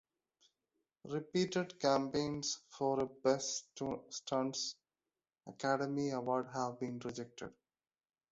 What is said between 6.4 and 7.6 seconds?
have been rejected.